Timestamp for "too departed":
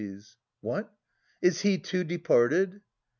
1.77-2.81